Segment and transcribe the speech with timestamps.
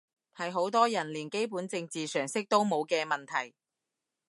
[0.35, 3.53] 係好多人連基本政治常識都冇嘅問題